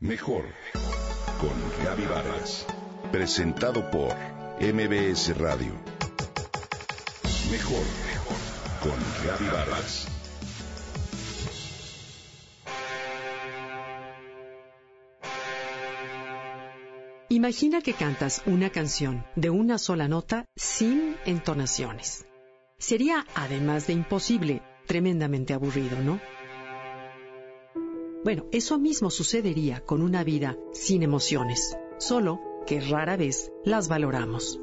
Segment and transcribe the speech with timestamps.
[0.00, 0.44] Mejor
[1.40, 2.66] con Gaby Vargas.
[3.10, 4.14] Presentado por
[4.60, 5.72] MBS Radio.
[7.50, 7.82] Mejor
[8.82, 10.06] con Gaby Vargas.
[17.30, 22.26] Imagina que cantas una canción de una sola nota sin entonaciones.
[22.76, 26.20] Sería, además de imposible, tremendamente aburrido, ¿no?
[28.26, 34.58] Bueno, eso mismo sucedería con una vida sin emociones, solo que rara vez las valoramos.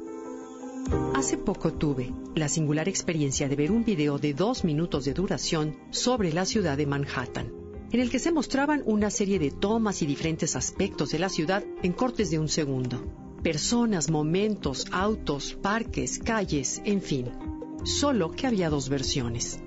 [1.14, 5.78] Hace poco tuve la singular experiencia de ver un video de dos minutos de duración
[5.88, 7.54] sobre la ciudad de Manhattan,
[7.90, 11.64] en el que se mostraban una serie de tomas y diferentes aspectos de la ciudad
[11.82, 13.02] en cortes de un segundo.
[13.42, 17.30] Personas, momentos, autos, parques, calles, en fin.
[17.84, 19.63] Solo que había dos versiones.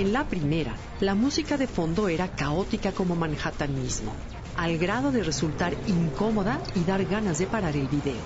[0.00, 4.14] En la primera, la música de fondo era caótica como Manhattan mismo,
[4.56, 8.22] al grado de resultar incómoda y dar ganas de parar el video.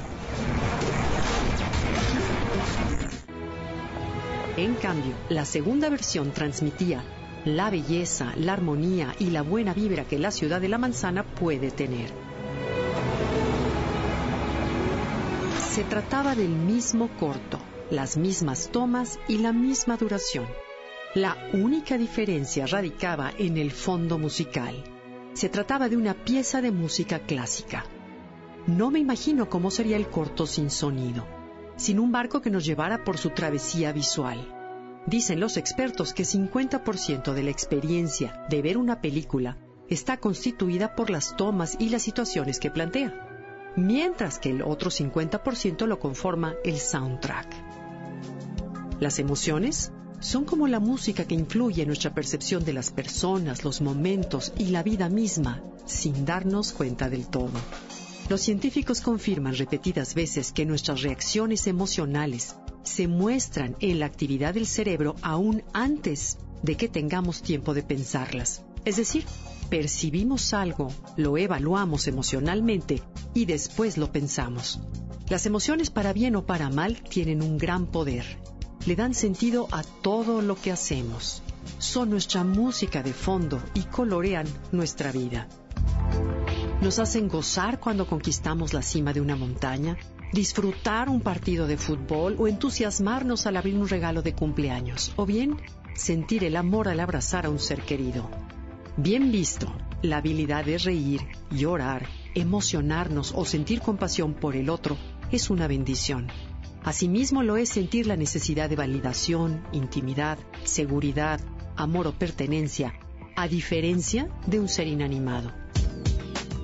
[4.57, 7.03] En cambio, la segunda versión transmitía
[7.45, 11.73] la belleza, la armonía y la buena vibra que la ciudad de la manzana puede
[11.73, 12.13] tener.
[15.73, 17.59] Se trataba del mismo corto,
[17.91, 20.47] las mismas tomas y la misma duración.
[21.15, 24.75] La única diferencia radicaba en el fondo musical.
[25.35, 27.85] Se trataba de una pieza de música clásica.
[28.67, 31.25] No me imagino cómo sería el corto sin sonido,
[31.77, 35.03] sin un barco que nos llevara por su travesía visual.
[35.07, 39.57] Dicen los expertos que 50% de la experiencia de ver una película
[39.89, 45.87] está constituida por las tomas y las situaciones que plantea, mientras que el otro 50%
[45.87, 47.55] lo conforma el soundtrack.
[48.99, 49.93] Las emociones
[50.25, 54.69] son como la música que influye en nuestra percepción de las personas, los momentos y
[54.69, 57.53] la vida misma, sin darnos cuenta del todo.
[58.31, 64.67] Los científicos confirman repetidas veces que nuestras reacciones emocionales se muestran en la actividad del
[64.67, 68.63] cerebro aún antes de que tengamos tiempo de pensarlas.
[68.87, 69.27] Es decir,
[69.69, 73.03] percibimos algo, lo evaluamos emocionalmente
[73.35, 74.81] y después lo pensamos.
[75.29, 78.25] Las emociones para bien o para mal tienen un gran poder
[78.87, 81.43] le dan sentido a todo lo que hacemos.
[81.79, 85.49] Son nuestra música de fondo y colorean nuestra vida.
[86.83, 89.97] Nos hacen gozar cuando conquistamos la cima de una montaña,
[90.33, 95.57] disfrutar un partido de fútbol o entusiasmarnos al abrir un regalo de cumpleaños, o bien
[95.95, 98.29] sentir el amor al abrazar a un ser querido.
[98.97, 99.73] Bien visto,
[100.03, 104.99] la habilidad de reír, llorar, emocionarnos o sentir compasión por el otro
[105.33, 106.29] es una bendición.
[106.85, 111.41] Asimismo lo es sentir la necesidad de validación, intimidad, seguridad,
[111.77, 112.93] amor o pertenencia,
[113.37, 115.51] a diferencia de un ser inanimado.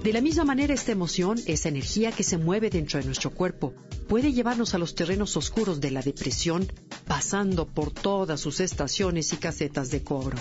[0.04, 3.74] De la misma manera, esta emoción, esa energía que se mueve dentro de nuestro cuerpo,
[4.08, 6.70] puede llevarnos a los terrenos oscuros de la depresión,
[7.06, 10.36] pasando por todas sus estaciones y casetas de cobro.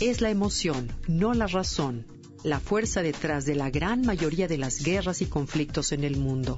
[0.00, 2.06] Es la emoción, no la razón,
[2.42, 6.56] la fuerza detrás de la gran mayoría de las guerras y conflictos en el mundo.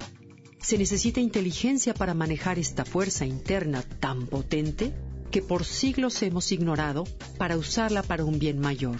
[0.64, 4.94] Se necesita inteligencia para manejar esta fuerza interna tan potente
[5.30, 7.04] que por siglos hemos ignorado
[7.36, 8.98] para usarla para un bien mayor.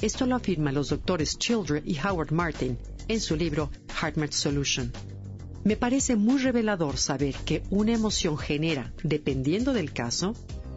[0.00, 2.78] Esto lo afirman los doctores Children y Howard Martin
[3.08, 4.92] en su libro HeartMath Solution.
[5.64, 10.36] Me parece muy revelador saber que una emoción genera, dependiendo del caso,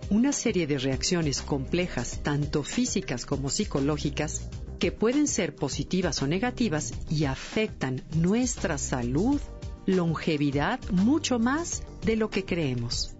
[0.09, 6.91] una serie de reacciones complejas, tanto físicas como psicológicas, que pueden ser positivas o negativas
[7.07, 9.39] y afectan nuestra salud
[9.85, 13.15] longevidad mucho más de lo que creemos.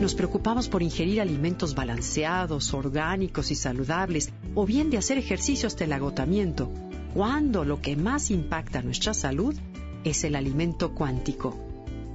[0.00, 5.84] Nos preocupamos por ingerir alimentos balanceados, orgánicos y saludables, o bien de hacer ejercicio hasta
[5.84, 6.70] el agotamiento,
[7.14, 9.54] cuando lo que más impacta nuestra salud
[10.02, 11.56] es el alimento cuántico.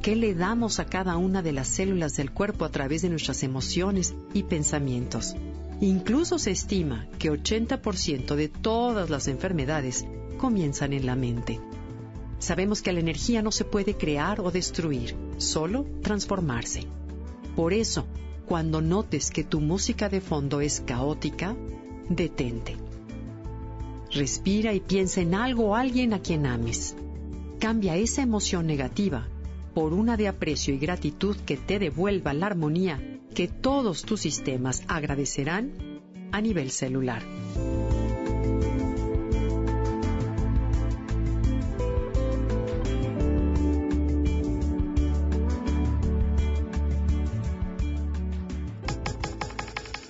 [0.02, 3.44] ¿Qué le damos a cada una de las células del cuerpo a través de nuestras
[3.44, 5.36] emociones y pensamientos?
[5.80, 10.06] Incluso se estima que 80% de todas las enfermedades
[10.38, 11.60] comienzan en la mente.
[12.40, 16.82] Sabemos que la energía no se puede crear o destruir, solo transformarse.
[17.56, 18.06] Por eso,
[18.46, 21.56] cuando notes que tu música de fondo es caótica,
[22.10, 22.78] detente.
[24.12, 26.96] Respira y piensa en algo o alguien a quien ames.
[27.60, 29.28] Cambia esa emoción negativa
[29.74, 33.02] por una de aprecio y gratitud que te devuelva la armonía
[33.36, 36.02] que todos tus sistemas agradecerán
[36.32, 37.22] a nivel celular.